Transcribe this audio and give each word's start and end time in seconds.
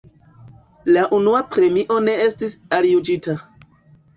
La 0.95 1.03
unua 1.17 1.41
premio 1.57 1.99
ne 2.07 2.15
estis 2.25 2.57
aljuĝita. 2.79 3.37